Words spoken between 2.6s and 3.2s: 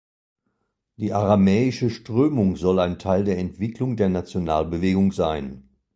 ein